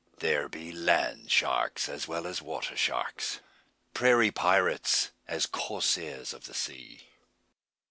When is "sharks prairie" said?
2.75-4.31